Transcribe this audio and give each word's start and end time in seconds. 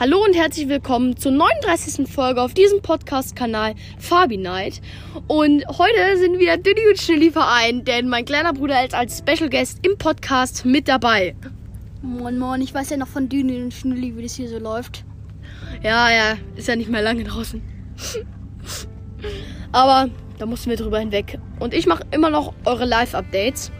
Hallo 0.00 0.22
und 0.24 0.36
herzlich 0.36 0.68
willkommen 0.68 1.16
zur 1.16 1.32
39. 1.32 2.08
Folge 2.08 2.40
auf 2.40 2.54
diesem 2.54 2.80
Podcast-Kanal 2.82 3.74
Fabi 3.98 4.36
Night. 4.36 4.80
Und 5.26 5.66
heute 5.66 6.16
sind 6.18 6.38
wieder 6.38 6.56
Diddy 6.56 6.86
und 6.88 7.00
Schnilli 7.00 7.32
vereint, 7.32 7.88
denn 7.88 8.08
mein 8.08 8.24
kleiner 8.24 8.52
Bruder 8.52 8.84
ist 8.84 8.94
als 8.94 9.18
Special 9.18 9.50
Guest 9.50 9.84
im 9.84 9.98
Podcast 9.98 10.64
mit 10.64 10.86
dabei. 10.86 11.34
Moin 12.00 12.38
Moin, 12.38 12.60
ich 12.60 12.72
weiß 12.72 12.90
ja 12.90 12.96
noch 12.96 13.08
von 13.08 13.28
Dini 13.28 13.60
und 13.60 13.74
Schnulli, 13.74 14.16
wie 14.16 14.22
das 14.22 14.36
hier 14.36 14.48
so 14.48 14.60
läuft. 14.60 15.04
Ja, 15.82 16.08
ja, 16.12 16.36
ist 16.54 16.68
ja 16.68 16.76
nicht 16.76 16.90
mehr 16.90 17.02
lange 17.02 17.24
draußen. 17.24 17.60
Aber 19.72 20.10
da 20.38 20.46
mussten 20.46 20.70
wir 20.70 20.76
drüber 20.76 21.00
hinweg. 21.00 21.40
Und 21.58 21.74
ich 21.74 21.86
mache 21.88 22.04
immer 22.12 22.30
noch 22.30 22.54
eure 22.66 22.84
Live-Updates. 22.84 23.72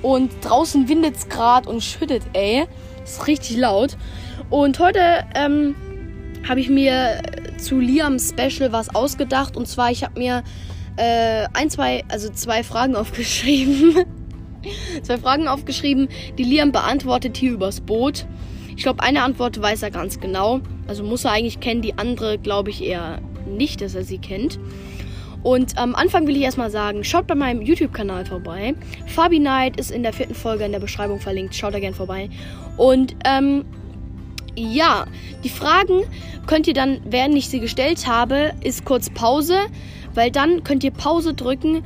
Und 0.00 0.30
draußen 0.40 0.88
windet 0.88 1.16
es 1.16 1.28
gerade 1.28 1.68
und 1.68 1.82
schüttet, 1.82 2.22
ey. 2.32 2.64
ist 3.04 3.26
richtig 3.26 3.58
laut. 3.58 3.98
Und 4.50 4.78
heute 4.78 5.00
ähm, 5.34 5.74
habe 6.48 6.60
ich 6.60 6.70
mir 6.70 7.20
zu 7.58 7.78
Liams 7.78 8.30
Special 8.30 8.72
was 8.72 8.94
ausgedacht. 8.94 9.56
Und 9.56 9.68
zwar, 9.68 9.90
ich 9.90 10.04
habe 10.04 10.18
mir 10.18 10.42
äh, 10.96 11.46
ein, 11.52 11.68
zwei, 11.70 12.04
also 12.08 12.30
zwei 12.30 12.62
Fragen 12.62 12.96
aufgeschrieben. 12.96 14.04
zwei 15.02 15.18
Fragen 15.18 15.48
aufgeschrieben, 15.48 16.08
die 16.36 16.44
Liam 16.44 16.72
beantwortet 16.72 17.36
hier 17.36 17.52
übers 17.52 17.80
Boot. 17.80 18.26
Ich 18.76 18.82
glaube, 18.82 19.02
eine 19.02 19.22
Antwort 19.22 19.60
weiß 19.60 19.82
er 19.82 19.90
ganz 19.90 20.20
genau. 20.20 20.60
Also 20.86 21.02
muss 21.02 21.24
er 21.24 21.32
eigentlich 21.32 21.60
kennen. 21.60 21.82
Die 21.82 21.98
andere 21.98 22.38
glaube 22.38 22.70
ich 22.70 22.82
eher 22.82 23.20
nicht, 23.46 23.80
dass 23.80 23.94
er 23.94 24.04
sie 24.04 24.18
kennt. 24.18 24.58
Und 25.42 25.78
am 25.78 25.94
Anfang 25.94 26.26
will 26.26 26.36
ich 26.36 26.42
erstmal 26.42 26.70
sagen, 26.70 27.04
schaut 27.04 27.26
bei 27.26 27.34
meinem 27.34 27.62
YouTube-Kanal 27.62 28.26
vorbei. 28.26 28.74
Fabi 29.06 29.38
Night 29.38 29.78
ist 29.78 29.90
in 29.90 30.02
der 30.02 30.12
vierten 30.12 30.34
Folge 30.34 30.64
in 30.64 30.72
der 30.72 30.80
Beschreibung 30.80 31.20
verlinkt. 31.20 31.54
Schaut 31.54 31.74
da 31.74 31.80
gerne 31.80 31.94
vorbei. 31.94 32.28
Und 32.76 33.14
ähm, 33.24 33.64
ja, 34.58 35.06
die 35.44 35.48
Fragen 35.48 36.02
könnt 36.46 36.66
ihr 36.66 36.74
dann, 36.74 37.00
während 37.04 37.34
ich 37.36 37.48
sie 37.48 37.60
gestellt 37.60 38.06
habe, 38.06 38.52
ist 38.62 38.84
kurz 38.84 39.10
Pause, 39.10 39.58
weil 40.14 40.30
dann 40.30 40.64
könnt 40.64 40.82
ihr 40.84 40.90
Pause 40.90 41.34
drücken 41.34 41.82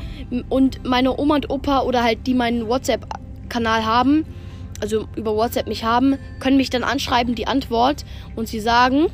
und 0.49 0.85
meine 0.85 1.19
Oma 1.19 1.37
und 1.37 1.51
Opa 1.51 1.83
oder 1.83 2.03
halt 2.03 2.27
die 2.27 2.35
meinen 2.35 2.69
WhatsApp-Kanal 2.69 3.85
haben, 3.85 4.25
also 4.81 5.07
über 5.17 5.37
WhatsApp 5.37 5.67
mich 5.69 5.85
haben, 5.85 6.17
können 6.41 6.57
mich 6.57 6.71
dann 6.71 6.85
anschreiben, 6.85 7.35
die 7.35 7.47
Antwort 7.47 8.05
und 8.37 8.49
sie 8.49 8.61
sagen. 8.61 9.07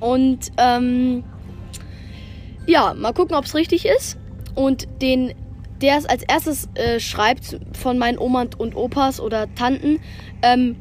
Und 0.00 0.52
ähm, 0.58 1.24
ja, 2.66 2.94
mal 2.94 3.12
gucken, 3.12 3.36
ob 3.36 3.44
es 3.44 3.54
richtig 3.54 3.86
ist. 3.86 4.18
Und 4.54 4.86
den, 5.00 5.34
der 5.80 5.98
es 5.98 6.06
als 6.06 6.22
erstes 6.22 6.68
äh, 6.74 7.00
schreibt 7.00 7.58
von 7.72 7.98
meinen 7.98 8.18
Oma 8.18 8.46
und 8.58 8.76
Opas 8.76 9.20
oder 9.20 9.52
Tanten, 9.54 10.00
ähm, 10.42 10.76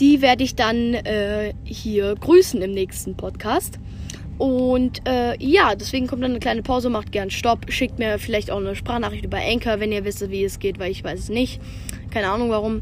die 0.00 0.22
werde 0.22 0.44
ich 0.44 0.54
dann 0.54 0.94
äh, 0.94 1.54
hier 1.64 2.14
grüßen 2.14 2.60
im 2.62 2.72
nächsten 2.72 3.16
Podcast. 3.16 3.78
Und 4.38 5.06
äh, 5.06 5.36
ja, 5.38 5.74
deswegen 5.74 6.06
kommt 6.06 6.22
dann 6.22 6.32
eine 6.32 6.40
kleine 6.40 6.62
Pause, 6.62 6.90
macht 6.90 7.12
gern 7.12 7.30
Stopp, 7.30 7.70
schickt 7.70 7.98
mir 7.98 8.18
vielleicht 8.18 8.50
auch 8.50 8.58
eine 8.58 8.74
Sprachnachricht 8.74 9.24
über 9.24 9.38
Anchor, 9.38 9.78
wenn 9.78 9.92
ihr 9.92 10.04
wisst, 10.04 10.28
wie 10.30 10.42
es 10.42 10.58
geht, 10.58 10.78
weil 10.78 10.90
ich 10.90 11.04
weiß 11.04 11.18
es 11.18 11.28
nicht. 11.28 11.60
Keine 12.10 12.28
Ahnung 12.28 12.50
warum. 12.50 12.80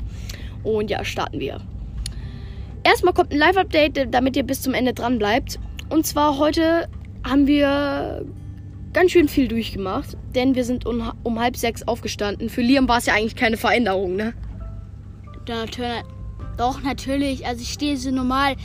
Und 0.62 0.90
ja, 0.90 1.04
starten 1.04 1.40
wir. 1.40 1.60
Erstmal 2.82 3.12
kommt 3.12 3.32
ein 3.32 3.38
Live-Update, 3.38 4.08
damit 4.10 4.36
ihr 4.36 4.42
bis 4.42 4.62
zum 4.62 4.72
Ende 4.72 4.94
dran 4.94 5.18
bleibt. 5.18 5.58
Und 5.90 6.06
zwar 6.06 6.38
heute 6.38 6.88
haben 7.24 7.46
wir 7.46 8.24
ganz 8.92 9.10
schön 9.12 9.28
viel 9.28 9.48
durchgemacht, 9.48 10.16
denn 10.34 10.54
wir 10.54 10.64
sind 10.64 10.86
um, 10.86 11.12
um 11.22 11.38
halb 11.38 11.56
sechs 11.56 11.86
aufgestanden. 11.86 12.48
Für 12.48 12.62
Liam 12.62 12.88
war 12.88 12.98
es 12.98 13.06
ja 13.06 13.14
eigentlich 13.14 13.36
keine 13.36 13.56
Veränderung, 13.56 14.16
ne? 14.16 14.32
Da, 15.44 15.66
doch, 16.56 16.82
natürlich. 16.82 17.46
Also 17.46 17.62
ich 17.62 17.72
stehe 17.72 17.96
so 17.96 18.10
normal 18.10 18.56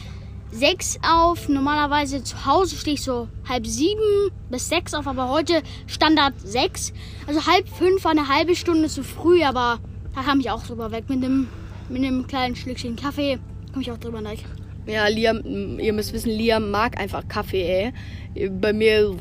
sechs 0.51 0.97
auf. 1.01 1.49
Normalerweise 1.49 2.23
zu 2.23 2.45
Hause 2.45 2.75
stehe 2.75 2.95
ich 2.95 3.03
so 3.03 3.27
halb 3.47 3.67
sieben 3.67 4.29
bis 4.49 4.69
sechs 4.69 4.93
auf, 4.93 5.07
aber 5.07 5.29
heute 5.29 5.61
Standard 5.87 6.33
sechs. 6.39 6.93
Also 7.27 7.45
halb 7.45 7.67
fünf 7.67 8.03
war 8.03 8.11
eine 8.11 8.27
halbe 8.27 8.55
Stunde 8.55 8.87
zu 8.87 9.03
früh, 9.03 9.43
aber 9.43 9.79
da 10.13 10.23
kam 10.23 10.39
ich 10.39 10.49
auch 10.49 10.63
drüber 10.65 10.91
weg 10.91 11.05
mit 11.09 11.23
dem, 11.23 11.47
mit 11.89 12.03
dem 12.03 12.27
kleinen 12.27 12.55
Schlückchen 12.55 12.95
Kaffee. 12.95 13.39
Komme 13.71 13.81
ich 13.81 13.91
auch 13.91 13.97
drüber 13.97 14.23
weg. 14.23 14.39
Ja, 14.87 15.07
Liam, 15.07 15.79
ihr 15.79 15.93
müsst 15.93 16.13
wissen, 16.13 16.29
Liam 16.29 16.69
mag 16.69 16.99
einfach 16.99 17.27
Kaffee, 17.27 17.91
ey. 18.35 18.49
Bei 18.49 18.71
mir. 18.71 19.15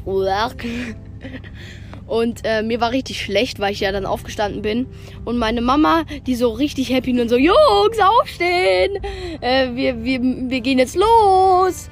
Und 2.06 2.42
äh, 2.44 2.62
mir 2.62 2.80
war 2.80 2.90
richtig 2.90 3.22
schlecht, 3.22 3.60
weil 3.60 3.72
ich 3.72 3.80
ja 3.80 3.90
dann 3.90 4.04
aufgestanden 4.04 4.62
bin. 4.62 4.86
Und 5.24 5.38
meine 5.38 5.62
Mama, 5.62 6.04
die 6.26 6.34
so 6.34 6.50
richtig 6.50 6.90
happy 6.90 7.18
und 7.18 7.28
so, 7.28 7.36
Jungs, 7.36 7.98
aufstehen! 7.98 8.98
Äh, 9.40 9.74
wir, 9.74 10.04
wir, 10.04 10.20
wir 10.20 10.60
gehen 10.60 10.78
jetzt 10.78 10.96
los! 10.96 11.88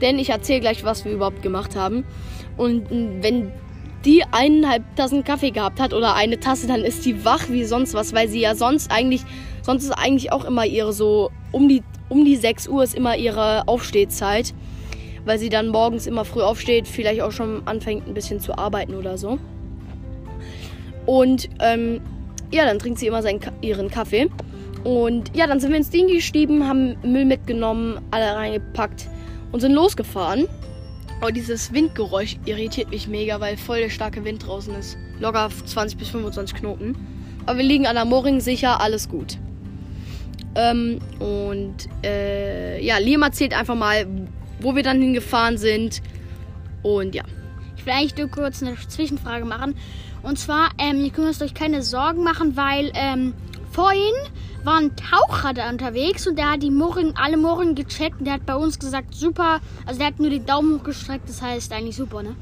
Denn 0.00 0.18
ich 0.18 0.30
erzähle 0.30 0.60
gleich, 0.60 0.82
was 0.82 1.04
wir 1.04 1.12
überhaupt 1.12 1.42
gemacht 1.42 1.76
haben. 1.76 2.04
Und 2.56 2.90
wenn 2.90 3.52
die 4.04 4.24
eineinhalb 4.32 4.82
Tassen 4.96 5.22
Kaffee 5.22 5.52
gehabt 5.52 5.80
hat 5.80 5.94
oder 5.94 6.14
eine 6.14 6.40
Tasse, 6.40 6.66
dann 6.66 6.80
ist 6.80 7.04
die 7.04 7.24
wach 7.24 7.48
wie 7.48 7.64
sonst 7.64 7.94
was, 7.94 8.12
weil 8.12 8.28
sie 8.28 8.40
ja 8.40 8.56
sonst 8.56 8.90
eigentlich, 8.90 9.22
sonst 9.62 9.84
ist 9.84 9.92
eigentlich 9.92 10.32
auch 10.32 10.44
immer 10.44 10.66
ihre 10.66 10.92
so 10.92 11.30
um 11.52 11.68
die, 11.68 11.84
um 12.08 12.24
die 12.24 12.36
6 12.36 12.66
Uhr 12.66 12.82
ist 12.82 12.94
immer 12.94 13.16
ihre 13.16 13.68
Aufstehzeit 13.68 14.54
weil 15.24 15.38
sie 15.38 15.48
dann 15.48 15.68
morgens 15.68 16.06
immer 16.06 16.24
früh 16.24 16.42
aufsteht, 16.42 16.88
vielleicht 16.88 17.20
auch 17.22 17.32
schon 17.32 17.66
anfängt 17.66 18.06
ein 18.06 18.14
bisschen 18.14 18.40
zu 18.40 18.56
arbeiten 18.56 18.94
oder 18.94 19.16
so. 19.18 19.38
Und 21.06 21.48
ähm, 21.60 22.00
ja, 22.52 22.64
dann 22.64 22.78
trinkt 22.78 22.98
sie 22.98 23.06
immer 23.06 23.22
seinen, 23.22 23.40
ihren 23.60 23.90
Kaffee. 23.90 24.28
Und 24.84 25.34
ja, 25.36 25.46
dann 25.46 25.60
sind 25.60 25.70
wir 25.70 25.78
ins 25.78 25.90
Ding 25.90 26.08
gestiegen, 26.08 26.68
haben 26.68 26.96
Müll 27.02 27.24
mitgenommen, 27.24 28.00
alle 28.10 28.34
reingepackt 28.34 29.08
und 29.52 29.60
sind 29.60 29.72
losgefahren. 29.72 30.48
Und 31.24 31.36
dieses 31.36 31.72
Windgeräusch 31.72 32.36
irritiert 32.46 32.90
mich 32.90 33.06
mega, 33.06 33.40
weil 33.40 33.56
voll 33.56 33.78
der 33.78 33.90
starke 33.90 34.24
Wind 34.24 34.44
draußen 34.44 34.74
ist. 34.74 34.96
Locker 35.20 35.50
20 35.66 35.96
bis 35.98 36.08
25 36.08 36.56
Knoten. 36.56 36.96
Aber 37.46 37.58
wir 37.58 37.64
liegen 37.64 37.86
an 37.86 37.94
der 37.94 38.04
Mooring 38.04 38.40
sicher, 38.40 38.80
alles 38.80 39.08
gut. 39.08 39.38
Ähm, 40.54 40.98
und 41.18 41.88
äh, 42.04 42.84
ja, 42.84 42.98
Liam 42.98 43.22
erzählt 43.22 43.56
einfach 43.56 43.76
mal, 43.76 44.06
wo 44.62 44.74
wir 44.74 44.82
dann 44.82 45.00
hingefahren 45.00 45.58
sind. 45.58 46.02
Und 46.82 47.14
ja. 47.14 47.24
Ich 47.76 47.86
will 47.86 47.94
eigentlich 47.94 48.16
nur 48.16 48.28
kurz 48.28 48.62
eine 48.62 48.76
Zwischenfrage 48.76 49.44
machen. 49.44 49.74
Und 50.22 50.38
zwar, 50.38 50.70
ähm, 50.78 51.04
ihr 51.04 51.10
könnt 51.10 51.40
euch 51.42 51.54
keine 51.54 51.82
Sorgen 51.82 52.22
machen, 52.22 52.56
weil 52.56 52.92
ähm, 52.94 53.34
vorhin 53.72 54.14
war 54.64 54.78
ein 54.78 54.92
Taucher 54.94 55.52
da 55.52 55.68
unterwegs 55.68 56.26
und 56.26 56.36
der 56.36 56.52
hat 56.52 56.62
die 56.62 56.70
Mohren, 56.70 57.14
alle 57.16 57.36
Mohren 57.36 57.74
gecheckt 57.74 58.20
und 58.20 58.26
der 58.26 58.34
hat 58.34 58.46
bei 58.46 58.54
uns 58.54 58.78
gesagt, 58.78 59.14
super. 59.14 59.60
Also 59.86 59.98
der 59.98 60.08
hat 60.08 60.20
nur 60.20 60.30
den 60.30 60.46
Daumen 60.46 60.78
hochgestreckt, 60.78 61.28
das 61.28 61.42
heißt 61.42 61.72
eigentlich 61.72 61.96
super, 61.96 62.22
ne? 62.22 62.36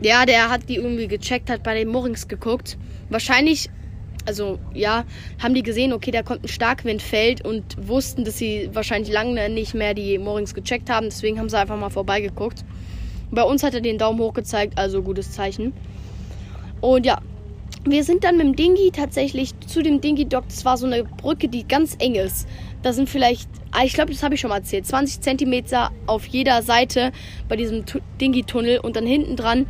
Ja, 0.00 0.24
der 0.24 0.48
hat 0.48 0.68
die 0.68 0.76
irgendwie 0.76 1.08
gecheckt, 1.08 1.50
hat 1.50 1.64
bei 1.64 1.74
den 1.74 1.88
Moorings 1.88 2.28
geguckt. 2.28 2.78
Wahrscheinlich, 3.10 3.68
also 4.28 4.58
ja, 4.74 5.04
haben 5.42 5.54
die 5.54 5.62
gesehen, 5.62 5.94
okay, 5.94 6.10
da 6.10 6.22
kommt 6.22 6.44
ein 6.44 6.48
Starkwindfeld 6.48 7.44
und 7.44 7.64
wussten, 7.88 8.24
dass 8.24 8.36
sie 8.36 8.68
wahrscheinlich 8.74 9.10
lange 9.10 9.48
nicht 9.48 9.72
mehr 9.72 9.94
die 9.94 10.18
Moorings 10.18 10.54
gecheckt 10.54 10.90
haben. 10.90 11.06
Deswegen 11.06 11.38
haben 11.38 11.48
sie 11.48 11.58
einfach 11.58 11.78
mal 11.78 11.88
vorbeigeguckt. 11.88 12.62
Bei 13.30 13.42
uns 13.42 13.62
hat 13.62 13.72
er 13.72 13.80
den 13.80 13.96
Daumen 13.96 14.20
hoch 14.20 14.34
gezeigt, 14.34 14.78
also 14.78 15.02
gutes 15.02 15.32
Zeichen. 15.32 15.72
Und 16.82 17.06
ja, 17.06 17.20
wir 17.84 18.04
sind 18.04 18.22
dann 18.22 18.36
mit 18.36 18.46
dem 18.46 18.56
Dingi 18.56 18.90
tatsächlich 18.92 19.58
zu 19.60 19.82
dem 19.82 20.02
Dingi-Dock. 20.02 20.44
Das 20.46 20.64
war 20.66 20.76
so 20.76 20.86
eine 20.86 21.04
Brücke, 21.04 21.48
die 21.48 21.66
ganz 21.66 21.96
eng 21.98 22.14
ist. 22.14 22.46
Da 22.82 22.92
sind 22.92 23.08
vielleicht, 23.08 23.48
ah, 23.70 23.84
ich 23.84 23.94
glaube, 23.94 24.12
das 24.12 24.22
habe 24.22 24.34
ich 24.34 24.40
schon 24.40 24.50
mal 24.50 24.58
erzählt, 24.58 24.86
20 24.86 25.22
Zentimeter 25.22 25.90
auf 26.06 26.26
jeder 26.26 26.62
Seite 26.62 27.12
bei 27.48 27.56
diesem 27.56 27.84
Dingi-Tunnel. 28.20 28.80
Und 28.80 28.94
dann 28.96 29.06
hinten 29.06 29.36
dran 29.36 29.66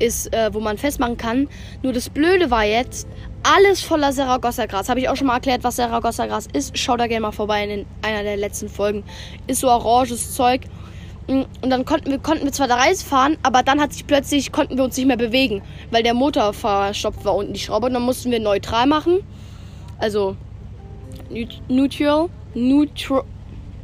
ist, 0.00 0.32
äh, 0.32 0.52
wo 0.52 0.60
man 0.60 0.78
festmachen 0.78 1.16
kann. 1.16 1.48
Nur 1.82 1.92
das 1.92 2.08
Blöde 2.08 2.50
war 2.50 2.64
jetzt, 2.64 3.06
alles 3.42 3.80
voller 3.82 4.12
Saragossa-Gras. 4.12 4.88
Habe 4.88 5.00
ich 5.00 5.08
auch 5.08 5.16
schon 5.16 5.26
mal 5.26 5.34
erklärt, 5.34 5.64
was 5.64 5.76
Saragossa-Gras 5.76 6.48
ist. 6.52 6.76
Schau 6.78 6.96
da 6.96 7.06
gerne 7.06 7.22
mal 7.22 7.32
vorbei 7.32 7.64
in 7.64 7.86
einer 8.02 8.22
der 8.22 8.36
letzten 8.36 8.68
Folgen. 8.68 9.04
Ist 9.46 9.60
so 9.60 9.68
oranges 9.68 10.34
Zeug. 10.34 10.62
Mm, 11.26 11.42
und 11.62 11.70
dann 11.70 11.84
konnten 11.84 12.10
wir, 12.10 12.18
konnten 12.18 12.44
wir 12.44 12.52
zwar 12.52 12.68
da 12.68 12.78
fahren, 13.04 13.36
aber 13.42 13.62
dann 13.62 13.80
hat 13.80 13.92
sich 13.92 14.06
plötzlich, 14.06 14.52
konnten 14.52 14.76
wir 14.76 14.84
uns 14.84 14.96
nicht 14.96 15.06
mehr 15.06 15.16
bewegen, 15.16 15.62
weil 15.90 16.02
der 16.02 16.14
Motor 16.14 16.52
verstopft 16.52 17.24
war 17.24 17.34
unten 17.34 17.52
die 17.52 17.60
Schraube. 17.60 17.86
Und 17.86 17.94
dann 17.94 18.02
mussten 18.02 18.30
wir 18.30 18.40
neutral 18.40 18.86
machen. 18.86 19.20
Also 19.98 20.36
neutral, 21.68 22.28
neutral. 22.54 23.24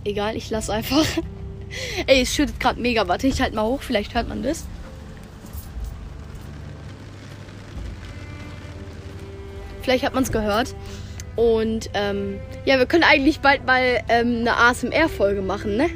Egal, 0.05 0.37
ich 0.37 0.50
lasse 0.50 0.73
einfach. 0.73 1.05
Ey, 2.06 2.23
es 2.23 2.35
schüttet 2.35 2.61
gerade 2.61 2.81
mega. 2.81 3.09
Warte, 3.09 3.26
ich 3.26 3.41
halt 3.41 3.55
mal 3.55 3.64
hoch, 3.64 3.82
vielleicht 3.82 4.14
hört 4.14 4.29
man 4.29 4.43
das. 4.43 4.67
Vielleicht 9.87 10.05
hat 10.05 10.15
man 10.15 10.25
es 10.25 10.33
gehört. 10.33 10.75
Und 11.37 11.91
ähm, 11.94 12.41
ja, 12.65 12.77
wir 12.79 12.87
können 12.87 13.05
eigentlich 13.05 13.38
bald 13.38 13.65
mal 13.67 14.03
ähm, 14.09 14.38
eine 14.41 14.56
ASMR-Folge 14.56 15.43
machen, 15.43 15.77
ne? 15.77 15.88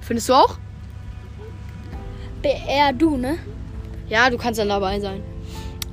Findest 0.00 0.30
du 0.30 0.32
auch? 0.32 0.56
BR 2.40 2.94
du, 2.94 3.18
ne? 3.18 3.36
Ja, 4.08 4.30
du 4.30 4.38
kannst 4.38 4.58
dann 4.58 4.70
dabei 4.70 4.98
sein. 4.98 5.22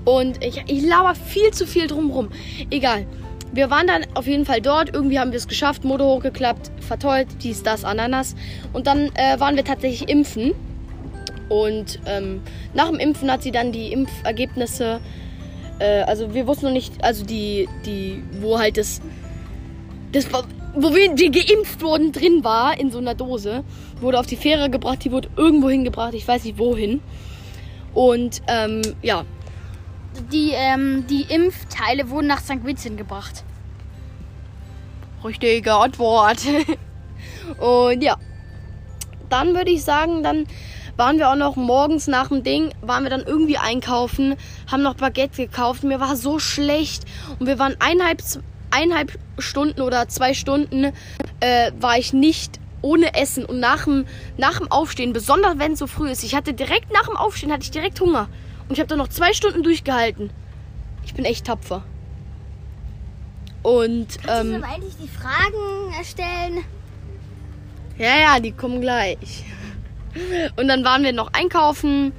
Und 0.05 0.41
ich, 0.41 0.63
ich 0.67 0.85
laber 0.85 1.13
viel 1.13 1.51
zu 1.51 1.67
viel 1.67 1.87
drumrum. 1.87 2.29
Egal. 2.71 3.05
wir 3.51 3.69
waren 3.69 3.85
dann 3.85 4.05
auf 4.13 4.27
jeden 4.27 4.45
Fall 4.45 4.61
dort. 4.61 4.93
Irgendwie 4.93 5.19
haben 5.19 5.31
wir 5.31 5.37
es 5.37 5.49
geschafft, 5.49 5.83
Motor 5.83 6.15
hochgeklappt, 6.15 6.71
vertollt, 6.79 7.27
dies, 7.43 7.63
das, 7.63 7.83
Ananas. 7.83 8.33
Und 8.71 8.87
dann 8.87 9.11
äh, 9.15 9.37
waren 9.41 9.57
wir 9.57 9.65
tatsächlich 9.65 10.07
impfen. 10.07 10.53
Und 11.49 11.99
ähm, 12.05 12.41
nach 12.73 12.89
dem 12.89 12.99
Impfen 12.99 13.31
hat 13.31 13.43
sie 13.43 13.51
dann 13.51 13.71
die 13.71 13.91
Impfergebnisse, 13.91 14.99
äh, 15.79 16.01
also 16.01 16.33
wir 16.33 16.47
wussten 16.47 16.65
noch 16.65 16.73
nicht, 16.73 17.03
also 17.03 17.25
die, 17.25 17.67
die, 17.85 18.23
wo 18.41 18.59
halt 18.59 18.77
das, 18.77 19.01
das 20.11 20.27
wo 20.75 20.93
wir 20.93 21.13
die 21.15 21.31
geimpft 21.31 21.81
wurden, 21.81 22.11
drin 22.11 22.43
war, 22.43 22.79
in 22.79 22.91
so 22.91 22.97
einer 22.97 23.15
Dose, 23.15 23.63
wurde 24.01 24.19
auf 24.19 24.25
die 24.27 24.35
Fähre 24.35 24.69
gebracht, 24.69 25.03
die 25.03 25.11
wurde 25.11 25.29
irgendwo 25.35 25.69
hingebracht, 25.69 26.13
ich 26.13 26.27
weiß 26.27 26.43
nicht 26.43 26.57
wohin. 26.59 27.01
Und 27.93 28.41
ähm, 28.47 28.81
ja, 29.01 29.23
Die, 30.31 30.51
ähm, 30.53 31.05
die 31.07 31.25
Impfteile 31.29 32.09
wurden 32.09 32.27
nach 32.27 32.41
St. 32.41 32.63
Vincent 32.63 32.97
gebracht. 32.97 33.43
Richtige 35.23 35.73
Antwort. 35.73 36.39
Und 37.59 38.03
ja, 38.03 38.17
dann 39.29 39.55
würde 39.55 39.71
ich 39.71 39.83
sagen, 39.83 40.23
dann 40.23 40.45
waren 40.97 41.19
wir 41.19 41.29
auch 41.29 41.35
noch 41.35 41.55
morgens 41.55 42.07
nach 42.07 42.27
dem 42.29 42.43
Ding, 42.43 42.73
waren 42.81 43.03
wir 43.03 43.09
dann 43.09 43.21
irgendwie 43.21 43.57
einkaufen, 43.57 44.35
haben 44.69 44.81
noch 44.81 44.95
Baguette 44.95 45.45
gekauft. 45.45 45.83
Mir 45.83 45.99
war 45.99 46.15
so 46.15 46.39
schlecht 46.39 47.05
und 47.39 47.47
wir 47.47 47.59
waren 47.59 47.75
eineinhalb, 47.79 48.21
eineinhalb 48.71 49.17
Stunden 49.37 49.81
oder 49.81 50.07
zwei 50.09 50.33
Stunden 50.33 50.91
äh, 51.39 51.71
war 51.79 51.97
ich 51.97 52.13
nicht 52.13 52.59
ohne 52.81 53.13
Essen 53.15 53.45
und 53.45 53.59
nach 53.59 53.85
dem, 53.85 54.05
nach 54.37 54.57
dem 54.57 54.71
Aufstehen, 54.71 55.13
besonders 55.13 55.59
wenn 55.59 55.73
es 55.73 55.79
so 55.79 55.87
früh 55.87 56.09
ist. 56.09 56.23
Ich 56.23 56.35
hatte 56.35 56.53
direkt 56.53 56.91
nach 56.91 57.07
dem 57.07 57.15
Aufstehen 57.15 57.51
hatte 57.51 57.63
ich 57.63 57.71
direkt 57.71 57.99
Hunger 58.01 58.27
und 58.67 58.73
ich 58.73 58.79
habe 58.79 58.87
dann 58.87 58.97
noch 58.97 59.07
zwei 59.07 59.33
Stunden 59.33 59.63
durchgehalten. 59.63 60.31
Ich 61.05 61.13
bin 61.13 61.25
echt 61.25 61.45
tapfer. 61.45 61.83
Und 63.63 64.07
Kannst 64.23 64.51
du 64.51 64.55
ähm, 64.55 64.63
eigentlich 64.63 64.95
die 64.97 65.07
Fragen 65.07 65.93
erstellen? 65.97 66.63
Ja, 67.97 68.17
ja, 68.19 68.39
die 68.39 68.51
kommen 68.51 68.81
gleich. 68.81 69.43
Und 70.55 70.67
dann 70.67 70.83
waren 70.83 71.03
wir 71.03 71.13
noch 71.13 71.33
einkaufen 71.33 72.13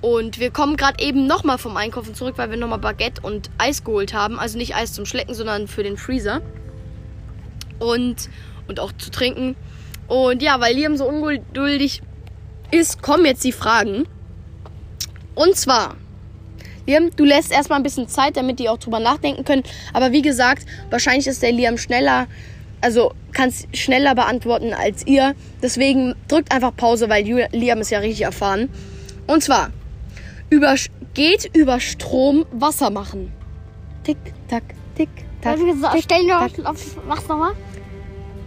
und 0.00 0.40
wir 0.40 0.50
kommen 0.50 0.76
gerade 0.76 1.02
eben 1.04 1.26
nochmal 1.26 1.58
vom 1.58 1.76
Einkaufen 1.76 2.14
zurück, 2.14 2.34
weil 2.36 2.50
wir 2.50 2.56
nochmal 2.56 2.78
Baguette 2.78 3.20
und 3.22 3.50
Eis 3.58 3.84
geholt 3.84 4.14
haben. 4.14 4.38
Also 4.38 4.56
nicht 4.56 4.74
Eis 4.74 4.92
zum 4.92 5.04
Schlecken, 5.04 5.34
sondern 5.34 5.68
für 5.68 5.82
den 5.82 5.96
Freezer. 5.96 6.40
Und, 7.78 8.28
und 8.66 8.80
auch 8.80 8.92
zu 8.92 9.10
trinken. 9.10 9.56
Und 10.08 10.42
ja, 10.42 10.60
weil 10.60 10.74
Liam 10.74 10.96
so 10.96 11.06
ungeduldig 11.06 12.02
ist, 12.70 13.02
kommen 13.02 13.24
jetzt 13.26 13.44
die 13.44 13.52
Fragen. 13.52 14.06
Und 15.34 15.56
zwar, 15.56 15.96
Liam, 16.86 17.10
du 17.14 17.24
lässt 17.24 17.52
erstmal 17.52 17.78
ein 17.78 17.82
bisschen 17.82 18.08
Zeit, 18.08 18.36
damit 18.36 18.58
die 18.58 18.68
auch 18.68 18.78
drüber 18.78 19.00
nachdenken 19.00 19.44
können. 19.44 19.62
Aber 19.92 20.12
wie 20.12 20.22
gesagt, 20.22 20.66
wahrscheinlich 20.90 21.26
ist 21.26 21.42
der 21.42 21.52
Liam 21.52 21.78
schneller, 21.78 22.26
also 22.80 23.12
kann 23.32 23.48
es 23.48 23.66
schneller 23.72 24.14
beantworten 24.14 24.72
als 24.72 25.06
ihr. 25.06 25.34
Deswegen 25.62 26.14
drückt 26.28 26.52
einfach 26.52 26.74
Pause, 26.76 27.08
weil 27.08 27.24
Liam 27.52 27.80
ist 27.80 27.90
ja 27.90 27.98
richtig 27.98 28.22
erfahren. 28.22 28.68
Und 29.26 29.42
zwar, 29.42 29.70
über, 30.48 30.74
geht 31.14 31.50
über 31.54 31.80
Strom 31.80 32.46
Wasser 32.52 32.90
machen. 32.90 33.32
Tick, 34.04 34.18
tack, 34.48 34.64
tick, 34.96 35.08
tack. 35.40 35.56
tick, 35.56 36.02
Stell 36.02 36.24
noch, 36.24 36.48
tack. 36.48 36.66
auf, 36.66 36.96
mach's 37.06 37.28
nochmal. 37.28 37.52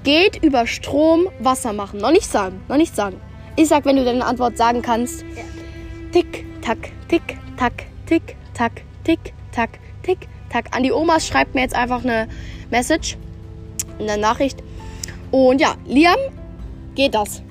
Geht 0.04 0.44
über 0.44 0.68
Strom 0.68 1.30
Wasser 1.40 1.72
machen. 1.72 2.00
Noch 2.00 2.12
nicht 2.12 2.30
sagen, 2.30 2.62
noch 2.68 2.78
nicht 2.78 2.96
sagen. 2.96 3.22
Ich 3.56 3.68
sag, 3.68 3.86
wenn 3.86 3.96
du 3.96 4.04
deine 4.04 4.26
Antwort 4.26 4.58
sagen 4.58 4.82
kannst. 4.82 5.24
Tick, 6.12 6.46
tack, 6.62 6.92
tick, 7.08 7.38
tack, 7.58 7.86
tick, 8.06 8.36
tack, 8.54 8.82
tick, 9.04 9.34
tack, 9.52 9.80
tick, 10.02 10.28
tack. 10.50 10.76
An 10.76 10.84
die 10.84 10.92
Omas 10.92 11.28
schreibt 11.28 11.56
mir 11.56 11.62
jetzt 11.62 11.76
einfach 11.76 12.04
eine 12.04 12.28
Message, 12.72 13.18
eine 14.00 14.18
Nachricht. 14.18 14.64
Und 15.32 15.62
ja, 15.62 15.76
Liam, 15.86 16.16
geht 16.96 17.16
das? 17.16 17.42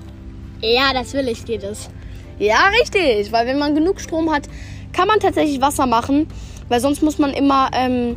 Ja, 0.60 0.92
das 0.92 1.12
will 1.14 1.28
ich, 1.28 1.44
geht 1.44 1.64
es. 1.64 1.90
Ja, 2.38 2.68
richtig. 2.80 3.32
Weil 3.32 3.46
wenn 3.46 3.58
man 3.58 3.74
genug 3.74 4.00
Strom 4.00 4.30
hat, 4.30 4.48
kann 4.92 5.08
man 5.08 5.20
tatsächlich 5.20 5.60
Wasser 5.60 5.86
machen. 5.86 6.28
Weil 6.68 6.80
sonst 6.80 7.02
muss 7.02 7.18
man 7.18 7.32
immer 7.32 7.70
ähm, 7.72 8.16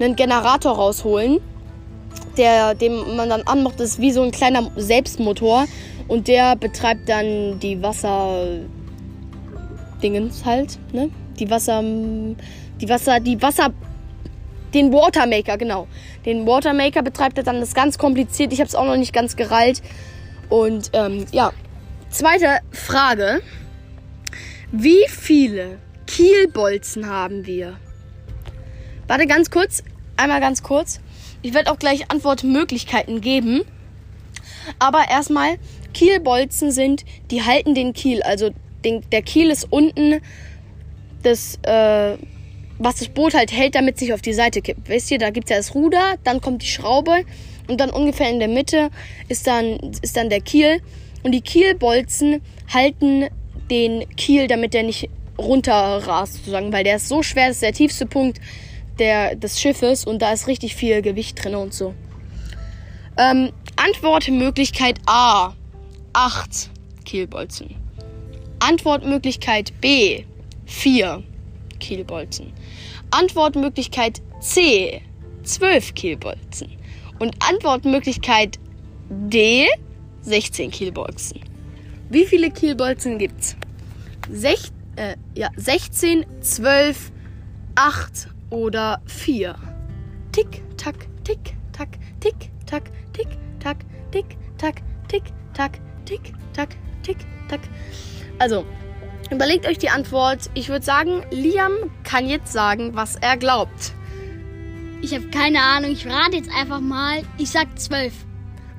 einen 0.00 0.16
Generator 0.16 0.72
rausholen, 0.74 1.40
der, 2.36 2.74
den 2.74 3.16
man 3.16 3.28
dann 3.28 3.42
anmacht. 3.42 3.78
Das 3.78 3.90
ist 3.90 4.00
wie 4.00 4.12
so 4.12 4.22
ein 4.22 4.30
kleiner 4.30 4.70
Selbstmotor. 4.76 5.66
Und 6.08 6.28
der 6.28 6.56
betreibt 6.56 7.08
dann 7.08 7.58
die 7.60 7.82
Wasser... 7.82 8.46
Dingens 10.02 10.44
halt, 10.44 10.78
ne? 10.92 11.10
Die 11.38 11.48
Wasser... 11.48 11.82
Die 12.80 12.88
Wasser... 12.88 13.20
Die 13.20 13.40
Wasser... 13.40 13.70
Den 14.74 14.92
Watermaker, 14.92 15.58
genau. 15.58 15.86
Den 16.24 16.46
Watermaker 16.46 17.02
betreibt 17.02 17.36
er 17.38 17.44
dann. 17.44 17.60
Das 17.60 17.70
ist 17.70 17.74
ganz 17.74 17.98
kompliziert. 17.98 18.52
Ich 18.52 18.60
habe 18.60 18.68
es 18.68 18.74
auch 18.74 18.86
noch 18.86 18.96
nicht 18.96 19.12
ganz 19.12 19.36
gerallt. 19.36 19.82
Und 20.48 20.90
ähm, 20.92 21.26
ja, 21.32 21.52
zweite 22.10 22.60
Frage. 22.70 23.42
Wie 24.70 25.04
viele 25.08 25.78
Kielbolzen 26.06 27.08
haben 27.08 27.46
wir? 27.46 27.78
Warte 29.06 29.26
ganz 29.26 29.50
kurz. 29.50 29.82
Einmal 30.16 30.40
ganz 30.40 30.62
kurz. 30.62 31.00
Ich 31.42 31.54
werde 31.54 31.70
auch 31.70 31.78
gleich 31.78 32.10
Antwortmöglichkeiten 32.10 33.20
geben. 33.20 33.62
Aber 34.78 35.10
erstmal, 35.10 35.56
Kielbolzen 35.92 36.70
sind, 36.70 37.04
die 37.30 37.42
halten 37.42 37.74
den 37.74 37.92
Kiel. 37.92 38.22
Also 38.22 38.50
den, 38.84 39.02
der 39.10 39.22
Kiel 39.22 39.50
ist 39.50 39.66
unten 39.70 40.20
das, 41.22 41.58
äh, 41.62 42.16
was 42.82 42.96
das 42.96 43.08
Boot 43.08 43.34
halt 43.34 43.52
hält, 43.52 43.74
damit 43.74 43.94
es 43.94 44.00
sich 44.00 44.12
auf 44.12 44.22
die 44.22 44.32
Seite 44.32 44.62
kippt. 44.62 44.88
Wisst 44.88 45.10
ihr, 45.10 45.18
da 45.18 45.30
gibt 45.30 45.46
es 45.46 45.50
ja 45.50 45.56
das 45.56 45.74
Ruder, 45.74 46.16
dann 46.24 46.40
kommt 46.40 46.62
die 46.62 46.66
Schraube 46.66 47.24
und 47.68 47.80
dann 47.80 47.90
ungefähr 47.90 48.28
in 48.28 48.38
der 48.38 48.48
Mitte 48.48 48.90
ist 49.28 49.46
dann, 49.46 49.78
ist 50.02 50.16
dann 50.16 50.30
der 50.30 50.40
Kiel. 50.40 50.80
Und 51.22 51.32
die 51.32 51.40
Kielbolzen 51.40 52.42
halten 52.72 53.28
den 53.70 54.08
Kiel, 54.16 54.48
damit 54.48 54.74
der 54.74 54.82
nicht 54.82 55.08
runterrast, 55.38 56.34
sozusagen, 56.34 56.72
weil 56.72 56.84
der 56.84 56.96
ist 56.96 57.08
so 57.08 57.22
schwer, 57.22 57.48
das 57.48 57.56
ist 57.56 57.62
der 57.62 57.72
tiefste 57.72 58.06
Punkt 58.06 58.40
der, 58.98 59.36
des 59.36 59.60
Schiffes 59.60 60.04
und 60.04 60.20
da 60.20 60.32
ist 60.32 60.46
richtig 60.46 60.74
viel 60.74 61.02
Gewicht 61.02 61.42
drin 61.42 61.54
und 61.54 61.72
so. 61.72 61.94
Ähm, 63.16 63.52
Antwortmöglichkeit 63.76 64.98
A. 65.06 65.54
8 66.12 66.70
Kielbolzen. 67.04 67.76
Antwortmöglichkeit 68.58 69.80
B. 69.80 70.24
4 70.66 71.22
Kielbolzen. 71.82 72.52
Antwortmöglichkeit 73.10 74.22
C. 74.40 75.02
12 75.42 75.94
Kielbolzen. 75.94 76.68
Und 77.18 77.34
Antwortmöglichkeit 77.46 78.58
D. 79.10 79.66
16 80.22 80.70
Kielbolzen. 80.70 81.40
Wie 82.08 82.24
viele 82.24 82.50
Kielbolzen 82.50 83.18
gibt's? 83.18 83.56
Sech, 84.30 84.70
äh, 84.96 85.16
ja, 85.34 85.50
16, 85.56 86.24
12, 86.40 87.10
8 87.74 88.28
oder 88.50 89.02
4. 89.06 89.56
Tick, 90.30 90.62
tack, 90.76 91.08
tick, 91.24 91.54
tack, 91.72 91.98
tick, 92.20 92.34
tack, 92.66 92.90
tick, 93.12 93.26
tack, 93.58 93.78
tick, 94.12 94.26
tack, 94.58 94.76
tick, 95.08 95.24
tack, 95.54 95.80
tick, 96.04 96.32
tack, 96.52 96.76
tick, 97.02 97.16
tack. 97.48 97.60
Also, 98.38 98.64
überlegt 99.30 99.66
euch 99.66 99.78
die 99.78 99.88
Antwort. 99.88 100.50
Ich 100.54 100.68
würde 100.68 100.84
sagen, 100.84 101.22
Liam 101.30 101.72
kann 102.04 102.28
jetzt 102.28 102.52
sagen, 102.52 102.94
was 102.94 103.16
er 103.16 103.36
glaubt. 103.36 103.92
Ich 105.02 105.14
habe 105.14 105.26
keine 105.28 105.60
Ahnung. 105.60 105.90
Ich 105.90 106.06
rate 106.06 106.36
jetzt 106.36 106.50
einfach 106.50 106.80
mal. 106.80 107.22
Ich 107.38 107.50
sag 107.50 107.78
zwölf. 107.78 108.12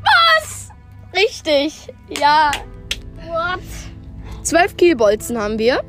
Was? 0.02 0.70
Richtig. 1.16 1.88
Ja. 2.20 2.52
What? 3.28 3.60
12 4.44 4.78
Kielbolzen 4.78 5.38
haben 5.38 5.60
wir. 5.60 5.84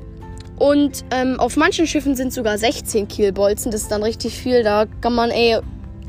Und 0.56 1.04
ähm, 1.10 1.38
auf 1.40 1.56
manchen 1.56 1.86
Schiffen 1.86 2.14
sind 2.16 2.32
sogar 2.32 2.58
16 2.58 3.08
Kielbolzen. 3.08 3.72
Das 3.72 3.82
ist 3.82 3.90
dann 3.90 4.02
richtig 4.02 4.38
viel. 4.38 4.62
Da 4.62 4.86
kann 5.00 5.14
man 5.14 5.30
ey, 5.30 5.60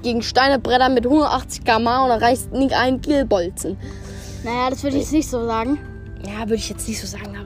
gegen 0.01 0.21
Steine 0.21 0.59
brettern 0.59 0.93
mit 0.93 1.05
180 1.05 1.63
km 1.63 1.87
und 1.87 2.09
da 2.09 2.17
reicht 2.17 2.51
nicht 2.51 2.73
ein 2.73 3.01
Kielbolzen. 3.01 3.77
Naja, 4.43 4.69
das 4.69 4.83
würde 4.83 4.97
ich 4.97 5.03
jetzt 5.03 5.13
nicht 5.13 5.29
so 5.29 5.43
sagen. 5.45 5.79
Ja, 6.25 6.41
würde 6.41 6.55
ich 6.55 6.69
jetzt 6.69 6.87
nicht 6.87 6.99
so 6.99 7.07
sagen, 7.07 7.35
aber 7.35 7.44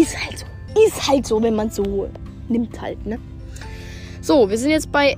ist 0.00 0.16
halt 0.16 0.38
so. 0.38 0.46
Ist 0.86 1.08
halt 1.08 1.26
so, 1.26 1.42
wenn 1.42 1.54
man 1.54 1.70
so 1.70 2.08
nimmt 2.48 2.80
halt, 2.80 3.04
ne? 3.06 3.18
So, 4.20 4.48
wir 4.50 4.58
sind 4.58 4.70
jetzt 4.70 4.92
bei 4.92 5.16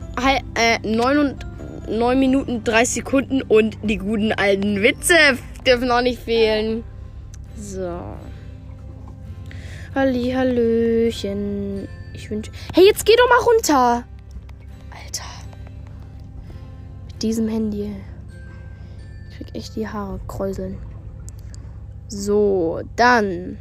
äh, 0.55 0.79
9, 0.87 1.19
und 1.19 1.47
9 1.89 2.19
Minuten 2.19 2.65
30 2.65 2.95
Sekunden 2.95 3.43
und 3.43 3.77
die 3.83 3.99
guten 3.99 4.33
alten 4.33 4.83
Witze 4.83 5.15
dürfen 5.67 5.91
auch 5.91 6.03
nicht 6.03 6.23
fehlen. 6.23 6.85
So. 7.57 8.01
Halli, 9.95 10.31
Hallöchen. 10.33 11.89
Ich 12.15 12.31
wünsche. 12.31 12.51
Hey, 12.75 12.87
jetzt 12.87 13.05
geh 13.05 13.15
doch 13.17 13.29
mal 13.29 13.53
runter. 13.53 14.05
Alter. 14.91 15.25
Mit 17.09 17.23
diesem 17.23 17.49
Handy. 17.49 17.95
Ich 19.31 19.37
krieg 19.37 19.55
echt 19.55 19.77
die 19.77 19.89
Haare 19.89 20.21
kräuseln. 20.29 20.79
So, 22.09 22.83
dann. 22.97 23.59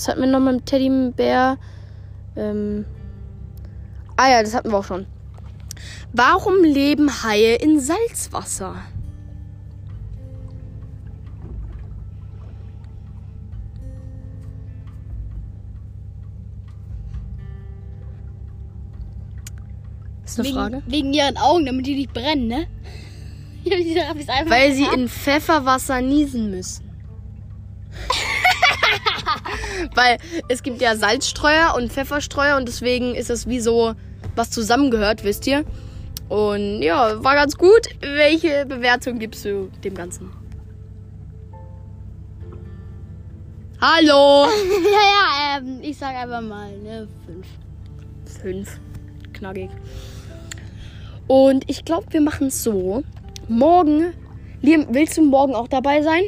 Das 0.00 0.08
hatten 0.08 0.22
wir 0.22 0.28
noch 0.28 0.40
mit 0.40 0.54
dem 0.54 0.64
Teddybär. 0.64 1.58
Ähm. 2.34 2.86
Ah 4.16 4.30
ja, 4.30 4.42
das 4.42 4.54
hatten 4.54 4.70
wir 4.70 4.78
auch 4.78 4.84
schon. 4.84 5.04
Warum 6.14 6.64
leben 6.64 7.22
Haie 7.22 7.56
in 7.56 7.78
Salzwasser? 7.80 8.76
Ist 20.24 20.38
eine 20.38 20.48
wegen, 20.48 20.56
Frage? 20.56 20.82
Wegen 20.86 21.12
ihren 21.12 21.36
Augen, 21.36 21.66
damit 21.66 21.86
die 21.86 21.96
nicht 21.96 22.14
brennen, 22.14 22.46
ne? 22.46 22.66
Ich 23.64 24.02
hab 24.02 24.16
ich's 24.16 24.30
einfach 24.30 24.50
Weil 24.50 24.72
sie 24.72 24.86
in 24.86 25.10
Pfefferwasser 25.10 26.00
niesen 26.00 26.50
müssen. 26.50 26.88
Weil 30.00 30.16
es 30.48 30.62
gibt 30.62 30.80
ja 30.80 30.96
Salzstreuer 30.96 31.74
und 31.76 31.92
Pfefferstreuer 31.92 32.56
und 32.56 32.66
deswegen 32.66 33.14
ist 33.14 33.28
das 33.28 33.46
wie 33.46 33.60
so 33.60 33.94
was 34.34 34.50
zusammengehört, 34.50 35.24
wisst 35.24 35.46
ihr? 35.46 35.62
Und 36.30 36.80
ja, 36.80 37.22
war 37.22 37.34
ganz 37.34 37.58
gut. 37.58 37.86
Welche 38.00 38.64
Bewertung 38.64 39.18
gibst 39.18 39.44
du 39.44 39.70
dem 39.84 39.94
Ganzen? 39.94 40.30
Hallo! 43.78 44.46
ja, 44.90 45.58
ja, 45.58 45.58
ähm, 45.58 45.80
ich 45.82 45.98
sag 45.98 46.14
einfach 46.14 46.40
mal, 46.40 46.70
ne, 46.78 47.06
fünf. 47.26 47.46
Fünf. 48.40 48.80
Knackig. 49.34 49.68
Und 51.26 51.68
ich 51.68 51.84
glaube, 51.84 52.06
wir 52.10 52.22
machen 52.22 52.46
es 52.46 52.62
so. 52.62 53.02
Morgen. 53.48 54.14
Liam, 54.62 54.86
willst 54.90 55.18
du 55.18 55.22
morgen 55.22 55.54
auch 55.54 55.68
dabei 55.68 56.00
sein? 56.00 56.22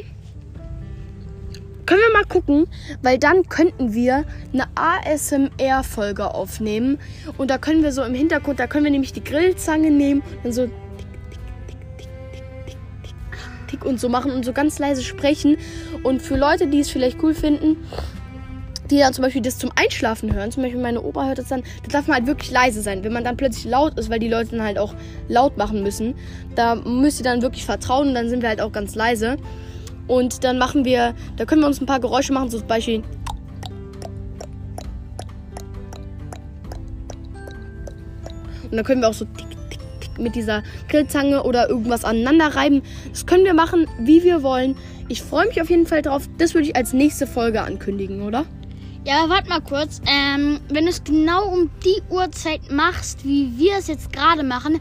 Können 1.85 2.01
wir 2.01 2.13
mal 2.13 2.25
gucken, 2.25 2.67
weil 3.01 3.17
dann 3.17 3.49
könnten 3.49 3.93
wir 3.93 4.25
eine 4.53 4.65
ASMR-Folge 4.75 6.33
aufnehmen. 6.33 6.99
Und 7.37 7.51
da 7.51 7.57
können 7.57 7.83
wir 7.83 7.91
so 7.91 8.03
im 8.03 8.13
Hintergrund, 8.13 8.59
da 8.59 8.67
können 8.67 8.85
wir 8.85 8.91
nämlich 8.91 9.13
die 9.13 9.23
Grillzange 9.23 9.91
nehmen 9.91 10.23
und 10.43 10.53
so 10.53 10.69
und 13.83 13.99
so 13.99 14.07
machen 14.07 14.31
und 14.31 14.45
so 14.45 14.53
ganz 14.53 14.79
leise 14.79 15.03
sprechen. 15.03 15.57
Und 16.03 16.21
für 16.21 16.37
Leute, 16.37 16.67
die 16.67 16.79
es 16.79 16.89
vielleicht 16.89 17.21
cool 17.23 17.33
finden, 17.33 17.77
die 18.89 18.99
dann 18.99 19.13
zum 19.13 19.23
Beispiel 19.23 19.41
das 19.41 19.57
zum 19.57 19.71
Einschlafen 19.75 20.33
hören, 20.33 20.51
zum 20.51 20.63
Beispiel 20.63 20.81
meine 20.81 21.01
Opa 21.01 21.25
hört 21.25 21.39
das 21.39 21.47
dann, 21.47 21.63
da 21.83 21.89
darf 21.89 22.07
man 22.07 22.17
halt 22.17 22.27
wirklich 22.27 22.51
leise 22.51 22.81
sein. 22.81 23.03
Wenn 23.03 23.13
man 23.13 23.23
dann 23.23 23.37
plötzlich 23.37 23.65
laut 23.65 23.97
ist, 23.97 24.09
weil 24.09 24.19
die 24.19 24.27
Leute 24.29 24.51
dann 24.51 24.63
halt 24.63 24.77
auch 24.77 24.93
laut 25.27 25.57
machen 25.57 25.83
müssen, 25.83 26.15
da 26.55 26.75
müsst 26.75 27.19
ihr 27.19 27.23
dann 27.23 27.41
wirklich 27.41 27.65
vertrauen 27.65 28.09
und 28.09 28.15
dann 28.15 28.29
sind 28.29 28.41
wir 28.41 28.49
halt 28.49 28.61
auch 28.61 28.71
ganz 28.71 28.95
leise. 28.95 29.37
Und 30.07 30.43
dann 30.43 30.57
machen 30.57 30.85
wir, 30.85 31.13
da 31.37 31.45
können 31.45 31.61
wir 31.61 31.67
uns 31.67 31.81
ein 31.81 31.85
paar 31.85 31.99
Geräusche 31.99 32.33
machen, 32.33 32.49
so 32.49 32.59
zum 32.59 32.67
Beispiel. 32.67 33.03
Und 38.63 38.77
dann 38.77 38.85
können 38.85 39.01
wir 39.01 39.09
auch 39.09 39.13
so 39.13 39.25
tick, 39.25 39.49
tick, 39.69 39.79
tick 39.99 40.19
mit 40.19 40.35
dieser 40.35 40.63
Grillzange 40.89 41.43
oder 41.43 41.69
irgendwas 41.69 42.03
aneinander 42.03 42.55
reiben. 42.55 42.81
Das 43.11 43.25
können 43.25 43.45
wir 43.45 43.53
machen, 43.53 43.87
wie 43.99 44.23
wir 44.23 44.41
wollen. 44.43 44.75
Ich 45.09 45.21
freue 45.21 45.47
mich 45.47 45.61
auf 45.61 45.69
jeden 45.69 45.85
Fall 45.85 46.01
drauf. 46.01 46.27
Das 46.37 46.53
würde 46.53 46.67
ich 46.67 46.75
als 46.75 46.91
nächste 46.91 47.27
Folge 47.27 47.61
ankündigen, 47.61 48.21
oder? 48.23 48.45
Ja, 49.05 49.25
warte 49.27 49.49
mal 49.49 49.61
kurz. 49.61 50.01
Ähm, 50.07 50.59
wenn 50.69 50.85
du 50.85 50.89
es 50.89 51.03
genau 51.03 51.53
um 51.53 51.69
die 51.85 52.01
Uhrzeit 52.09 52.71
machst, 52.71 53.25
wie 53.25 53.51
wir 53.57 53.73
es 53.77 53.87
jetzt 53.87 54.13
gerade 54.13 54.43
machen, 54.43 54.79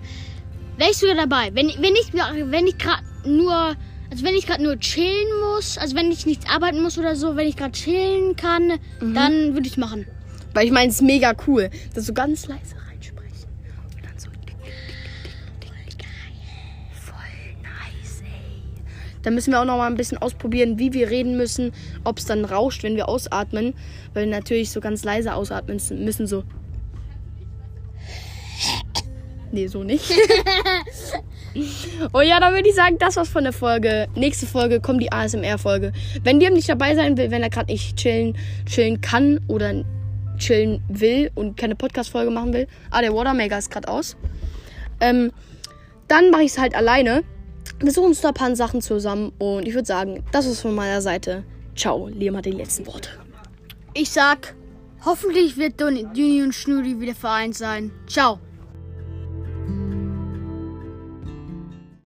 wäre 0.78 0.90
ich 0.90 0.96
sogar 0.96 1.16
dabei. 1.16 1.50
Wenn, 1.54 1.68
wenn 1.80 1.94
ich, 1.94 2.12
wenn 2.14 2.66
ich 2.66 2.78
gerade 2.78 3.02
nur, 3.26 3.74
also 4.12 4.26
wenn 4.26 4.34
ich 4.34 4.46
gerade 4.46 4.62
nur 4.62 4.78
chillen 4.78 5.40
muss, 5.40 5.78
also 5.78 5.96
wenn 5.96 6.12
ich 6.12 6.26
nichts 6.26 6.44
arbeiten 6.46 6.82
muss 6.82 6.98
oder 6.98 7.16
so, 7.16 7.34
wenn 7.34 7.48
ich 7.48 7.56
gerade 7.56 7.72
chillen 7.72 8.36
kann, 8.36 8.78
dann 9.00 9.54
würde 9.54 9.66
ich 9.66 9.78
machen. 9.78 10.06
Weil 10.52 10.66
ich 10.66 10.70
meine, 10.70 10.90
es 10.90 10.96
ist 10.96 11.02
mega 11.02 11.32
cool, 11.46 11.70
dass 11.94 12.04
du 12.04 12.12
ganz 12.12 12.46
leise 12.46 12.74
reinsprechen. 12.90 13.48
Und 13.94 14.04
dann 14.04 14.18
so. 14.18 14.28
tick, 14.28 14.58
tick, 14.60 15.60
tick, 15.60 15.98
tick. 15.98 16.06
Voll 16.92 17.16
nice, 17.62 18.20
ey. 18.20 18.82
Da 19.22 19.30
müssen 19.30 19.50
wir 19.50 19.62
auch 19.62 19.64
noch 19.64 19.78
mal 19.78 19.86
ein 19.86 19.96
bisschen 19.96 20.18
ausprobieren, 20.18 20.78
wie 20.78 20.92
wir 20.92 21.08
reden 21.08 21.38
müssen, 21.38 21.72
ob 22.04 22.18
es 22.18 22.26
dann 22.26 22.44
rauscht, 22.44 22.82
wenn 22.82 22.96
wir 22.96 23.08
ausatmen. 23.08 23.72
Weil 24.12 24.26
wir 24.26 24.30
natürlich 24.30 24.72
so 24.72 24.80
ganz 24.80 25.04
leise 25.04 25.32
ausatmen 25.32 25.80
müssen, 26.04 26.26
so. 26.26 26.44
Nee, 29.52 29.68
so 29.68 29.82
nicht. 29.84 30.04
oh 32.12 32.20
ja, 32.20 32.40
dann 32.40 32.54
würde 32.54 32.68
ich 32.68 32.74
sagen, 32.74 32.96
das 32.98 33.16
war's 33.16 33.28
von 33.28 33.44
der 33.44 33.52
Folge. 33.52 34.08
Nächste 34.14 34.46
Folge 34.46 34.80
kommt 34.80 35.02
die 35.02 35.12
ASMR-Folge. 35.12 35.92
Wenn 36.22 36.40
dir 36.40 36.50
nicht 36.50 36.68
dabei 36.68 36.94
sein 36.94 37.16
will, 37.16 37.30
wenn 37.30 37.42
er 37.42 37.50
gerade 37.50 37.70
nicht 37.70 37.96
chillen, 37.96 38.36
chillen 38.66 39.00
kann 39.00 39.40
oder 39.48 39.84
chillen 40.38 40.82
will 40.88 41.30
und 41.34 41.56
keine 41.56 41.74
Podcast-Folge 41.76 42.30
machen 42.30 42.52
will. 42.52 42.66
Ah, 42.90 43.00
der 43.00 43.14
Watermaker 43.14 43.58
ist 43.58 43.70
gerade 43.70 43.88
aus. 43.88 44.16
Ähm, 45.00 45.32
dann 46.08 46.30
mache 46.30 46.42
ich 46.42 46.52
es 46.52 46.58
halt 46.58 46.74
alleine. 46.74 47.22
Wir 47.80 47.92
suchen 47.92 48.08
uns 48.08 48.20
da 48.20 48.28
ein 48.28 48.34
paar 48.34 48.54
Sachen 48.56 48.80
zusammen 48.80 49.32
und 49.38 49.66
ich 49.66 49.74
würde 49.74 49.86
sagen, 49.86 50.24
das 50.32 50.46
ist 50.46 50.60
von 50.60 50.74
meiner 50.74 51.00
Seite. 51.00 51.44
Ciao, 51.74 52.08
Liam 52.08 52.36
hat 52.36 52.44
die 52.44 52.50
letzten 52.50 52.86
Worte. 52.86 53.10
Ich 53.94 54.10
sag, 54.10 54.54
hoffentlich 55.04 55.56
wird 55.56 55.80
Duni 55.80 56.42
und 56.42 56.54
Schnudi 56.54 57.00
wieder 57.00 57.14
vereint 57.14 57.56
sein. 57.56 57.90
Ciao. 58.06 58.38